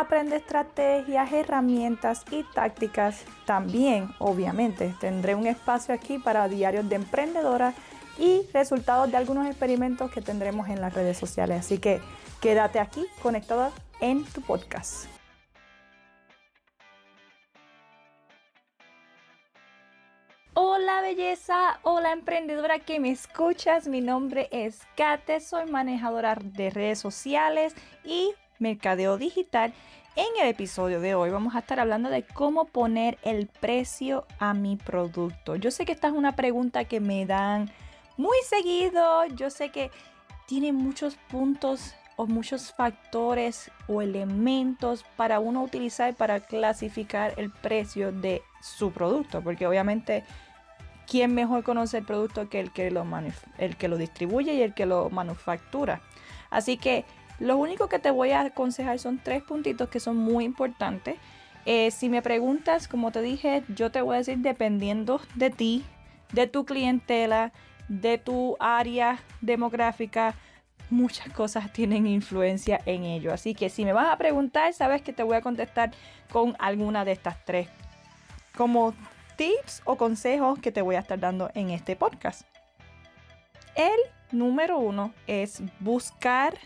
aprende 0.00 0.36
estrategias, 0.36 1.32
herramientas 1.32 2.24
y 2.32 2.42
tácticas. 2.42 3.24
También, 3.46 4.12
obviamente, 4.18 4.92
tendré 5.00 5.36
un 5.36 5.46
espacio 5.46 5.94
aquí 5.94 6.18
para 6.18 6.48
diarios 6.48 6.88
de 6.88 6.96
emprendedora 6.96 7.74
y 8.18 8.42
resultados 8.52 9.08
de 9.10 9.16
algunos 9.16 9.46
experimentos 9.46 10.10
que 10.10 10.20
tendremos 10.20 10.68
en 10.68 10.80
las 10.80 10.92
redes 10.92 11.16
sociales. 11.16 11.60
Así 11.60 11.78
que 11.78 12.00
quédate 12.40 12.80
aquí 12.80 13.06
conectada 13.22 13.70
en 14.00 14.24
tu 14.24 14.40
podcast. 14.40 15.06
Hola 20.56 21.02
belleza, 21.02 21.78
hola 21.82 22.12
emprendedora 22.12 22.80
que 22.80 22.98
me 22.98 23.10
escuchas, 23.10 23.86
mi 23.86 24.00
nombre 24.00 24.48
es 24.50 24.82
Kate, 24.96 25.40
soy 25.40 25.70
manejadora 25.70 26.36
de 26.40 26.70
redes 26.70 27.00
sociales 27.00 27.74
y 28.04 28.34
mercadeo 28.58 29.18
digital. 29.18 29.72
En 30.16 30.26
el 30.40 30.48
episodio 30.48 31.00
de 31.00 31.16
hoy 31.16 31.30
vamos 31.30 31.56
a 31.56 31.58
estar 31.58 31.80
hablando 31.80 32.08
de 32.08 32.22
cómo 32.22 32.66
poner 32.66 33.18
el 33.22 33.48
precio 33.48 34.26
a 34.38 34.54
mi 34.54 34.76
producto. 34.76 35.56
Yo 35.56 35.72
sé 35.72 35.84
que 35.84 35.92
esta 35.92 36.08
es 36.08 36.14
una 36.14 36.36
pregunta 36.36 36.84
que 36.84 37.00
me 37.00 37.26
dan 37.26 37.70
muy 38.16 38.36
seguido. 38.48 39.26
Yo 39.26 39.50
sé 39.50 39.70
que 39.70 39.90
tiene 40.46 40.72
muchos 40.72 41.16
puntos 41.28 41.94
o 42.16 42.26
muchos 42.26 42.72
factores 42.72 43.72
o 43.88 44.02
elementos 44.02 45.04
para 45.16 45.40
uno 45.40 45.62
utilizar 45.62 46.14
para 46.14 46.40
clasificar 46.40 47.34
el 47.36 47.50
precio 47.50 48.12
de 48.12 48.42
su 48.62 48.92
producto. 48.92 49.42
Porque 49.42 49.66
obviamente, 49.66 50.24
¿quién 51.08 51.34
mejor 51.34 51.64
conoce 51.64 51.98
el 51.98 52.04
producto 52.04 52.48
que 52.48 52.60
el 52.60 52.72
que 52.72 52.90
lo, 52.92 53.04
el 53.58 53.76
que 53.76 53.88
lo 53.88 53.96
distribuye 53.96 54.54
y 54.54 54.62
el 54.62 54.74
que 54.74 54.86
lo 54.86 55.10
manufactura? 55.10 56.02
Así 56.50 56.76
que 56.76 57.04
lo 57.38 57.56
único 57.56 57.88
que 57.88 57.98
te 57.98 58.10
voy 58.10 58.30
a 58.30 58.40
aconsejar 58.40 58.98
son 58.98 59.18
tres 59.22 59.42
puntitos 59.42 59.88
que 59.88 60.00
son 60.00 60.16
muy 60.16 60.44
importantes. 60.44 61.16
Eh, 61.66 61.90
si 61.90 62.08
me 62.08 62.22
preguntas, 62.22 62.88
como 62.88 63.10
te 63.10 63.22
dije, 63.22 63.64
yo 63.68 63.90
te 63.90 64.02
voy 64.02 64.16
a 64.16 64.18
decir 64.18 64.38
dependiendo 64.38 65.20
de 65.34 65.50
ti, 65.50 65.84
de 66.32 66.46
tu 66.46 66.64
clientela, 66.64 67.52
de 67.88 68.18
tu 68.18 68.56
área 68.60 69.18
demográfica, 69.40 70.34
muchas 70.90 71.28
cosas 71.32 71.72
tienen 71.72 72.06
influencia 72.06 72.80
en 72.86 73.04
ello. 73.04 73.32
Así 73.32 73.54
que 73.54 73.68
si 73.68 73.84
me 73.84 73.92
vas 73.92 74.12
a 74.12 74.18
preguntar, 74.18 74.72
sabes 74.74 75.02
que 75.02 75.12
te 75.12 75.22
voy 75.22 75.36
a 75.36 75.40
contestar 75.40 75.92
con 76.30 76.54
alguna 76.58 77.04
de 77.04 77.12
estas 77.12 77.44
tres 77.44 77.68
como 78.56 78.94
tips 79.36 79.82
o 79.84 79.96
consejos 79.96 80.58
que 80.60 80.70
te 80.70 80.82
voy 80.82 80.94
a 80.94 81.00
estar 81.00 81.18
dando 81.18 81.50
en 81.54 81.70
este 81.70 81.96
podcast. 81.96 82.42
El 83.74 83.98
número 84.30 84.78
uno 84.78 85.12
es 85.26 85.62
buscar 85.80 86.56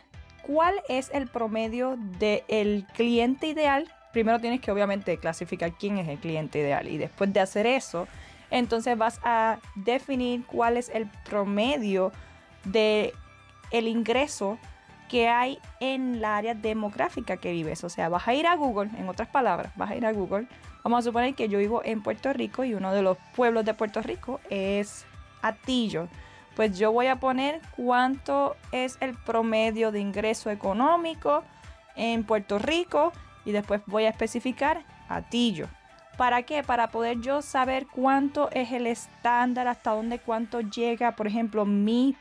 cuál 0.48 0.80
es 0.88 1.10
el 1.12 1.28
promedio 1.28 1.98
del 2.18 2.86
cliente 2.94 3.48
ideal. 3.48 3.86
Primero 4.12 4.40
tienes 4.40 4.62
que 4.62 4.72
obviamente 4.72 5.18
clasificar 5.18 5.72
quién 5.72 5.98
es 5.98 6.08
el 6.08 6.18
cliente 6.18 6.58
ideal 6.58 6.88
y 6.88 6.96
después 6.96 7.30
de 7.34 7.40
hacer 7.40 7.66
eso, 7.66 8.08
entonces 8.50 8.96
vas 8.96 9.20
a 9.22 9.58
definir 9.74 10.46
cuál 10.46 10.78
es 10.78 10.88
el 10.88 11.06
promedio 11.28 12.12
de 12.64 13.12
el 13.70 13.88
ingreso 13.88 14.58
que 15.10 15.28
hay 15.28 15.58
en 15.80 16.22
la 16.22 16.38
área 16.38 16.54
demográfica 16.54 17.36
que 17.36 17.52
vives. 17.52 17.84
O 17.84 17.90
sea, 17.90 18.08
vas 18.08 18.26
a 18.26 18.32
ir 18.32 18.46
a 18.46 18.56
Google, 18.56 18.88
en 18.98 19.06
otras 19.06 19.28
palabras, 19.28 19.70
vas 19.76 19.90
a 19.90 19.96
ir 19.96 20.06
a 20.06 20.12
Google. 20.12 20.46
Vamos 20.82 21.00
a 21.00 21.02
suponer 21.02 21.34
que 21.34 21.50
yo 21.50 21.58
vivo 21.58 21.82
en 21.84 22.02
Puerto 22.02 22.32
Rico 22.32 22.64
y 22.64 22.72
uno 22.72 22.94
de 22.94 23.02
los 23.02 23.18
pueblos 23.36 23.66
de 23.66 23.74
Puerto 23.74 24.00
Rico 24.00 24.40
es 24.48 25.04
Atillo 25.42 26.08
pues 26.58 26.76
yo 26.76 26.90
voy 26.90 27.06
a 27.06 27.20
poner 27.20 27.60
cuánto 27.76 28.56
es 28.72 28.98
el 29.00 29.14
promedio 29.14 29.92
de 29.92 30.00
ingreso 30.00 30.50
económico 30.50 31.44
en 31.94 32.24
Puerto 32.24 32.58
Rico 32.58 33.12
y 33.44 33.52
después 33.52 33.80
voy 33.86 34.06
a 34.06 34.08
especificar 34.08 34.82
Atillo. 35.08 35.68
¿Para 36.16 36.42
qué? 36.42 36.64
Para 36.64 36.88
poder 36.88 37.20
yo 37.20 37.42
saber 37.42 37.86
cuánto 37.86 38.50
es 38.50 38.72
el 38.72 38.88
estándar, 38.88 39.68
hasta 39.68 39.92
dónde 39.92 40.18
cuánto 40.18 40.60
llega, 40.60 41.14
por 41.14 41.28
ejemplo, 41.28 41.64
mi 41.64 42.16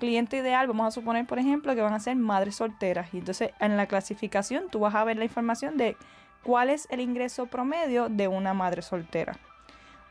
cliente 0.00 0.38
ideal. 0.38 0.66
Vamos 0.66 0.88
a 0.88 0.90
suponer, 0.90 1.24
por 1.24 1.38
ejemplo, 1.38 1.76
que 1.76 1.80
van 1.80 1.94
a 1.94 2.00
ser 2.00 2.16
madres 2.16 2.56
solteras. 2.56 3.14
Y 3.14 3.18
entonces 3.18 3.52
en 3.60 3.76
la 3.76 3.86
clasificación 3.86 4.64
tú 4.68 4.80
vas 4.80 4.96
a 4.96 5.04
ver 5.04 5.16
la 5.16 5.24
información 5.24 5.76
de 5.76 5.96
cuál 6.42 6.70
es 6.70 6.88
el 6.90 6.98
ingreso 6.98 7.46
promedio 7.46 8.08
de 8.08 8.26
una 8.26 8.52
madre 8.52 8.82
soltera. 8.82 9.38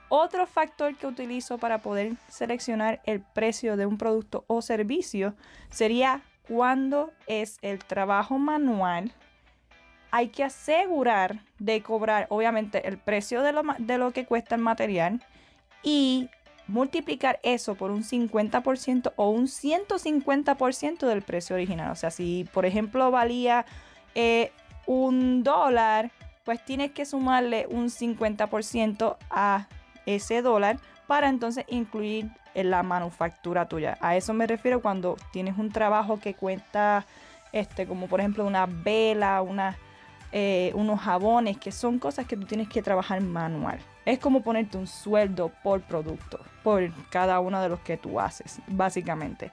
Otro 0.09 0.47
factor 0.47 0.95
que 0.95 1.07
utilizo 1.07 1.57
para 1.57 1.79
poder 1.79 2.13
seleccionar 2.29 3.01
el 3.05 3.21
precio 3.21 3.75
de 3.75 3.85
un 3.85 3.97
producto 3.97 4.45
o 4.47 4.61
servicio 4.61 5.35
sería 5.69 6.21
cuando 6.47 7.11
es 7.27 7.57
el 7.61 7.79
trabajo 7.79 8.37
manual. 8.37 9.11
Hay 10.11 10.29
que 10.29 10.45
asegurar 10.45 11.43
de 11.59 11.81
cobrar, 11.83 12.27
obviamente, 12.29 12.87
el 12.87 12.97
precio 12.97 13.41
de 13.43 13.51
lo, 13.51 13.63
de 13.77 13.97
lo 13.97 14.11
que 14.11 14.25
cuesta 14.25 14.55
el 14.55 14.61
material 14.61 15.21
y 15.83 16.29
multiplicar 16.67 17.39
eso 17.43 17.75
por 17.75 17.91
un 17.91 18.03
50% 18.03 19.13
o 19.15 19.29
un 19.29 19.47
150% 19.47 21.07
del 21.07 21.21
precio 21.21 21.55
original. 21.55 21.91
O 21.91 21.95
sea, 21.95 22.11
si 22.11 22.47
por 22.53 22.65
ejemplo 22.65 23.11
valía 23.11 23.65
eh, 24.15 24.51
un 24.85 25.43
dólar, 25.43 26.11
pues 26.43 26.63
tienes 26.63 26.91
que 26.91 27.05
sumarle 27.05 27.67
un 27.69 27.87
50% 27.89 29.17
a 29.29 29.67
ese 30.07 30.41
dólar 30.41 30.79
para 31.05 31.29
entonces 31.29 31.65
incluir 31.67 32.31
en 32.55 32.71
la 32.71 32.81
manufactura 32.81 33.67
tuya. 33.67 33.97
A 34.01 34.15
eso 34.15 34.33
me 34.33 34.47
refiero 34.47 34.81
cuando 34.81 35.17
tienes 35.31 35.57
un 35.57 35.71
trabajo 35.71 36.19
que 36.19 36.33
cuenta, 36.33 37.05
este, 37.51 37.85
como 37.85 38.07
por 38.07 38.19
ejemplo 38.19 38.45
una 38.45 38.65
vela, 38.65 39.41
una, 39.43 39.77
eh, 40.31 40.71
unos 40.73 40.99
jabones, 40.99 41.57
que 41.57 41.71
son 41.71 41.99
cosas 41.99 42.25
que 42.25 42.35
tú 42.35 42.45
tienes 42.45 42.67
que 42.67 42.81
trabajar 42.81 43.21
manual. 43.21 43.79
Es 44.05 44.19
como 44.19 44.41
ponerte 44.41 44.77
un 44.77 44.87
sueldo 44.87 45.51
por 45.63 45.81
producto, 45.81 46.39
por 46.63 46.91
cada 47.09 47.39
uno 47.39 47.61
de 47.61 47.69
los 47.69 47.79
que 47.81 47.97
tú 47.97 48.19
haces, 48.19 48.59
básicamente. 48.67 49.51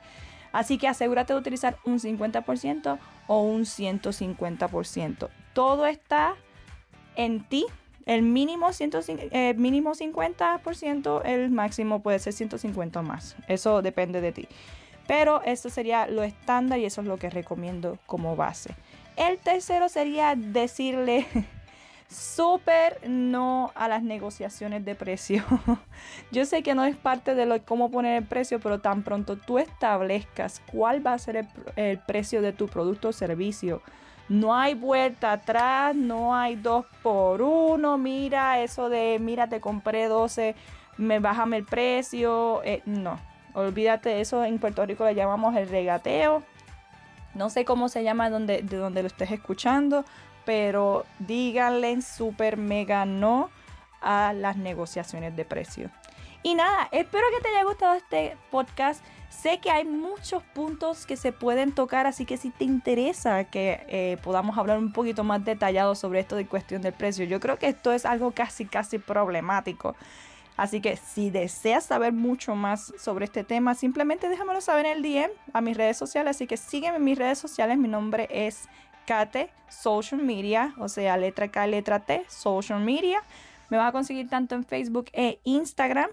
Así 0.53 0.78
que 0.78 0.87
asegúrate 0.87 1.32
de 1.32 1.38
utilizar 1.41 1.76
un 1.84 1.98
50% 1.98 2.98
o 3.26 3.43
un 3.43 3.62
150%. 3.62 5.28
Todo 5.53 5.87
está 5.87 6.37
en 7.16 7.43
ti 7.44 7.66
el 8.06 8.22
mínimo, 8.22 8.69
eh, 8.78 9.54
mínimo 9.56 9.94
50%, 9.94 11.22
el 11.25 11.50
máximo 11.50 12.03
puede 12.03 12.19
ser 12.19 12.32
150 12.32 13.03
más. 13.03 13.37
Eso 13.48 13.82
depende 13.82 14.20
de 14.20 14.32
ti. 14.32 14.48
Pero 15.06 15.42
eso 15.42 15.69
sería 15.69 16.06
lo 16.06 16.22
estándar 16.22 16.78
y 16.78 16.87
eso 16.87 17.00
es 17.00 17.06
lo 17.06 17.19
que 17.19 17.31
recomiendo 17.31 17.98
como 18.06 18.37
base. 18.37 18.75
El 19.16 19.38
tercero 19.38 19.88
sería 19.88 20.34
decirle 20.34 21.26
súper 22.09 23.09
no 23.09 23.70
a 23.75 23.88
las 23.88 24.03
negociaciones 24.03 24.84
de 24.84 24.94
precio. 24.94 25.44
Yo 26.32 26.44
sé 26.47 26.62
que 26.62 26.75
no 26.75 26.84
es 26.84 26.97
parte 26.97 27.34
de 27.34 27.47
lo, 27.47 27.62
cómo 27.64 27.91
poner 27.91 28.22
el 28.22 28.28
precio, 28.28 28.60
pero 28.60 28.81
tan 28.81 29.03
pronto 29.03 29.37
tú 29.37 29.59
establezcas 29.59 30.62
cuál 30.70 31.06
va 31.06 31.12
a 31.12 31.19
ser 31.19 31.47
el 31.76 31.98
precio 31.98 32.43
de 32.43 32.53
tu 32.53 32.66
producto 32.69 33.09
o 33.09 33.12
servicio 33.12 33.82
no 34.29 34.55
hay 34.55 34.75
vuelta 34.75 35.33
atrás, 35.33 35.95
no 35.95 36.35
hay 36.35 36.57
dos 36.57 36.87
por 37.03 37.43
uno. 37.43 37.99
Mira, 37.99 38.61
eso 38.61 38.89
de, 38.89 39.19
mira, 39.21 39.49
te 39.49 39.61
compré 39.61 40.09
12, 40.09 40.55
me 40.97 41.19
bájame 41.19 41.59
el 41.59 41.65
precio. 41.65 42.62
Eh, 42.65 42.82
no, 42.87 43.19
olvídate 43.53 44.21
eso. 44.21 44.44
En 44.44 44.59
Puerto 44.59 44.85
Rico 44.87 45.05
le 45.05 45.15
llamamos 45.15 45.55
el 45.56 45.69
regateo. 45.69 46.43
No 47.35 47.50
sé 47.50 47.65
cómo 47.65 47.88
se 47.88 48.03
llama 48.03 48.31
donde, 48.31 48.62
de 48.62 48.76
donde 48.76 49.03
lo 49.03 49.09
estés 49.09 49.31
escuchando, 49.32 50.05
pero 50.44 51.05
díganle 51.19 52.00
súper 52.00 52.56
mega 52.56 53.05
no 53.05 53.50
a 54.00 54.32
las 54.32 54.56
negociaciones 54.56 55.35
de 55.37 55.44
precio. 55.44 55.91
Y 56.43 56.55
nada, 56.55 56.88
espero 56.93 57.25
que 57.35 57.43
te 57.43 57.49
haya 57.49 57.65
gustado 57.65 57.94
este 57.94 58.37
podcast. 58.50 59.03
Sé 59.42 59.58
que 59.58 59.70
hay 59.70 59.84
muchos 59.84 60.42
puntos 60.42 61.06
que 61.06 61.16
se 61.16 61.32
pueden 61.32 61.72
tocar, 61.72 62.06
así 62.06 62.25
que 62.25 62.36
si 62.36 62.50
te 62.50 62.64
interesa 62.64 63.44
que 63.44 63.84
eh, 63.88 64.16
podamos 64.22 64.56
hablar 64.56 64.78
un 64.78 64.92
poquito 64.92 65.25
más 65.25 65.44
detallado 65.44 65.94
sobre 65.94 66.20
esto 66.20 66.36
de 66.36 66.46
cuestión 66.46 66.81
del 66.82 66.94
precio, 66.94 67.25
yo 67.25 67.40
creo 67.40 67.58
que 67.58 67.69
esto 67.69 67.92
es 67.92 68.06
algo 68.06 68.31
casi, 68.31 68.64
casi 68.64 68.98
problemático. 68.98 69.96
Así 70.56 70.81
que 70.81 70.96
si 70.96 71.31
deseas 71.31 71.84
saber 71.84 72.12
mucho 72.12 72.54
más 72.54 72.94
sobre 72.96 73.25
este 73.25 73.42
tema, 73.42 73.75
simplemente 73.75 74.28
déjamelo 74.28 74.60
saber 74.60 74.86
en 74.86 74.98
el 74.98 75.02
DM 75.02 75.31
a 75.52 75.60
mis 75.60 75.76
redes 75.76 75.96
sociales. 75.96 76.36
Así 76.36 76.46
que 76.46 76.56
sígueme 76.56 76.98
en 76.98 77.04
mis 77.04 77.19
redes 77.19 77.38
sociales. 77.38 77.76
Mi 77.76 77.88
nombre 77.88 78.28
es 78.31 78.69
Kate 79.04 79.50
Social 79.69 80.22
Media, 80.22 80.75
o 80.78 80.88
sea, 80.88 81.16
letra 81.16 81.48
K, 81.48 81.66
letra 81.66 82.00
T, 82.00 82.25
Social 82.28 82.81
Media. 82.81 83.22
Me 83.69 83.76
vas 83.78 83.88
a 83.88 83.92
conseguir 83.92 84.28
tanto 84.28 84.54
en 84.54 84.64
Facebook 84.64 85.06
e 85.12 85.40
Instagram. 85.42 86.08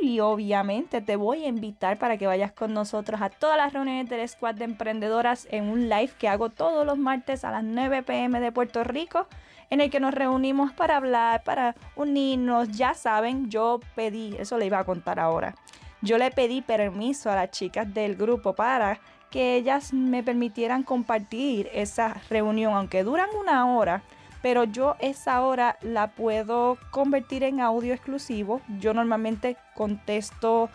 Y 0.00 0.20
obviamente 0.20 1.00
te 1.00 1.16
voy 1.16 1.44
a 1.44 1.48
invitar 1.48 1.98
para 1.98 2.16
que 2.16 2.26
vayas 2.26 2.52
con 2.52 2.74
nosotros 2.74 3.20
a 3.20 3.30
todas 3.30 3.56
las 3.56 3.72
reuniones 3.72 4.08
del 4.08 4.26
Squad 4.28 4.54
de 4.54 4.64
Emprendedoras 4.64 5.46
en 5.50 5.68
un 5.68 5.88
live 5.88 6.12
que 6.18 6.28
hago 6.28 6.50
todos 6.50 6.86
los 6.86 6.98
martes 6.98 7.44
a 7.44 7.50
las 7.50 7.64
9 7.64 8.02
pm 8.02 8.40
de 8.40 8.52
Puerto 8.52 8.84
Rico, 8.84 9.26
en 9.70 9.80
el 9.80 9.90
que 9.90 10.00
nos 10.00 10.14
reunimos 10.14 10.72
para 10.72 10.96
hablar, 10.96 11.42
para 11.44 11.74
unirnos. 11.96 12.70
Ya 12.70 12.94
saben, 12.94 13.50
yo 13.50 13.80
pedí, 13.94 14.36
eso 14.38 14.58
le 14.58 14.66
iba 14.66 14.78
a 14.78 14.84
contar 14.84 15.18
ahora, 15.18 15.54
yo 16.02 16.18
le 16.18 16.30
pedí 16.30 16.62
permiso 16.62 17.30
a 17.30 17.36
las 17.36 17.50
chicas 17.50 17.92
del 17.92 18.16
grupo 18.16 18.54
para 18.54 19.00
que 19.30 19.54
ellas 19.54 19.92
me 19.92 20.22
permitieran 20.22 20.82
compartir 20.82 21.68
esa 21.72 22.20
reunión, 22.28 22.74
aunque 22.74 23.04
duran 23.04 23.28
una 23.38 23.76
hora 23.76 24.02
pero 24.42 24.64
yo 24.64 24.96
esa 25.00 25.42
hora 25.42 25.76
la 25.82 26.08
puedo 26.08 26.78
convertir 26.90 27.42
en 27.42 27.60
audio 27.60 27.92
exclusivo. 27.94 28.60
Yo 28.78 28.94
normalmente 28.94 29.56
contesto 29.74 30.70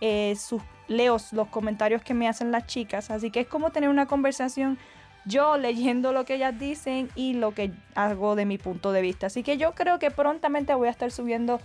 eh, 0.00 0.34
sus, 0.36 0.62
leo 0.86 1.16
los 1.32 1.48
comentarios 1.48 2.02
que 2.02 2.14
me 2.14 2.28
hacen 2.28 2.52
las 2.52 2.66
chicas, 2.66 3.10
así 3.10 3.30
que 3.30 3.40
es 3.40 3.48
como 3.48 3.70
tener 3.70 3.90
una 3.90 4.06
conversación 4.06 4.78
yo 5.24 5.58
leyendo 5.58 6.12
lo 6.12 6.24
que 6.24 6.36
ellas 6.36 6.58
dicen 6.58 7.10
y 7.14 7.34
lo 7.34 7.52
que 7.52 7.70
hago 7.94 8.34
de 8.34 8.46
mi 8.46 8.56
punto 8.56 8.92
de 8.92 9.02
vista. 9.02 9.26
Así 9.26 9.42
que 9.42 9.58
yo 9.58 9.74
creo 9.74 9.98
que 9.98 10.10
prontamente 10.10 10.74
voy 10.74 10.88
a 10.88 10.90
estar 10.90 11.10
subiendo, 11.10 11.60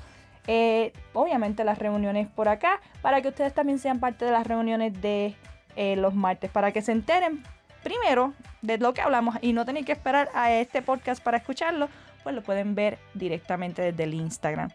eh, 0.47 0.91
obviamente, 1.13 1.63
las 1.63 1.79
reuniones 1.79 2.27
por 2.27 2.49
acá, 2.49 2.81
para 3.01 3.21
que 3.21 3.29
ustedes 3.29 3.53
también 3.53 3.79
sean 3.79 3.99
parte 3.99 4.25
de 4.25 4.31
las 4.31 4.45
reuniones 4.45 5.01
de 5.01 5.35
eh, 5.77 5.95
los 5.95 6.13
martes, 6.13 6.51
para 6.51 6.71
que 6.71 6.81
se 6.81 6.91
enteren 6.91 7.43
primero 7.83 8.33
de 8.61 8.77
lo 8.77 8.93
que 8.93 9.01
hablamos 9.01 9.37
y 9.41 9.53
no 9.53 9.65
tenéis 9.65 9.85
que 9.85 9.91
esperar 9.91 10.29
a 10.33 10.51
este 10.51 10.81
podcast 10.81 11.23
para 11.23 11.37
escucharlo, 11.37 11.89
pues 12.23 12.33
lo 12.33 12.41
pueden 12.41 12.75
ver 12.75 12.97
directamente 13.13 13.81
desde 13.81 14.03
el 14.03 14.13
Instagram. 14.13 14.69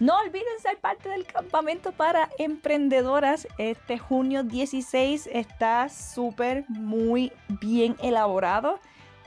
No 0.00 0.16
olviden 0.16 0.60
ser 0.62 0.78
parte 0.78 1.08
del 1.08 1.26
campamento 1.26 1.90
para 1.90 2.28
emprendedoras. 2.38 3.48
Este 3.58 3.98
junio 3.98 4.44
16 4.44 5.28
está 5.32 5.88
súper, 5.88 6.64
muy 6.68 7.32
bien 7.48 7.96
elaborado, 8.00 8.78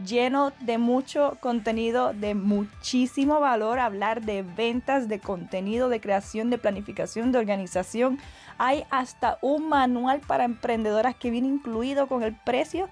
lleno 0.05 0.53
de 0.61 0.77
mucho 0.77 1.37
contenido, 1.41 2.13
de 2.13 2.35
muchísimo 2.35 3.41
valor. 3.41 3.79
Hablar 3.79 4.21
de 4.21 4.43
ventas, 4.43 5.09
de 5.09 5.19
contenido, 5.19 5.89
de 5.89 5.99
creación, 5.99 6.49
de 6.49 6.57
planificación, 6.57 7.33
de 7.33 7.39
organización. 7.39 8.17
Hay 8.57 8.85
hasta 8.89 9.37
un 9.41 9.69
manual 9.69 10.21
para 10.21 10.43
emprendedoras 10.43 11.15
que 11.15 11.29
viene 11.29 11.47
incluido 11.47 12.07
con 12.07 12.23
el 12.23 12.35
precio 12.35 12.89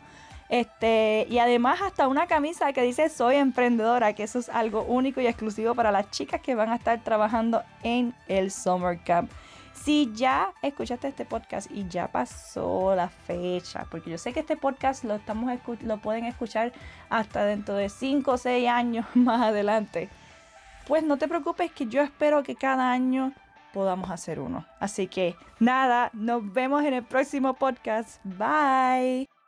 este, 0.49 1.27
y 1.29 1.37
además 1.37 1.79
hasta 1.83 2.07
una 2.07 2.25
camisa 2.25 2.73
que 2.73 2.81
dice 2.81 3.07
soy 3.09 3.35
emprendedora, 3.35 4.13
que 4.13 4.23
eso 4.23 4.39
es 4.39 4.49
algo 4.49 4.81
único 4.81 5.21
y 5.21 5.27
exclusivo 5.27 5.75
para 5.75 5.91
las 5.91 6.09
chicas 6.09 6.41
que 6.41 6.55
van 6.55 6.69
a 6.69 6.75
estar 6.75 6.99
trabajando 7.03 7.61
en 7.83 8.15
el 8.27 8.49
Summer 8.49 8.99
Camp. 9.03 9.31
Si 9.75 10.11
ya 10.13 10.51
escuchaste 10.63 11.07
este 11.07 11.23
podcast 11.23 11.71
y 11.71 11.87
ya 11.87 12.07
pasó 12.07 12.95
la 12.95 13.09
fecha, 13.09 13.85
porque 13.91 14.09
yo 14.09 14.17
sé 14.17 14.33
que 14.33 14.39
este 14.41 14.57
podcast 14.57 15.03
lo, 15.03 15.15
estamos 15.15 15.51
lo 15.81 15.97
pueden 15.99 16.25
escuchar 16.25 16.73
hasta 17.09 17.45
dentro 17.45 17.75
de 17.75 17.87
5 17.87 18.31
o 18.31 18.37
6 18.37 18.67
años 18.67 19.05
más 19.13 19.41
adelante, 19.41 20.09
pues 20.87 21.03
no 21.03 21.17
te 21.17 21.27
preocupes 21.27 21.71
que 21.71 21.85
yo 21.85 22.01
espero 22.01 22.41
que 22.41 22.55
cada 22.55 22.91
año 22.91 23.33
podamos 23.73 24.09
hacer 24.09 24.39
uno. 24.39 24.65
Así 24.79 25.07
que 25.07 25.35
nada, 25.59 26.09
nos 26.13 26.51
vemos 26.53 26.83
en 26.83 26.93
el 26.93 27.03
próximo 27.03 27.53
podcast. 27.55 28.19
Bye. 28.23 29.38